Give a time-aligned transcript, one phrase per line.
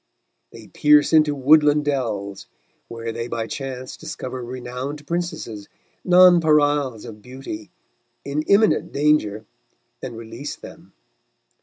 [0.51, 2.47] They pierce into woodland dells,
[2.87, 5.69] where they by chance discover renowned princesses,
[6.03, 7.69] nonpareils of beauty,
[8.25, 9.45] in imminent danger,
[10.01, 10.93] and release them.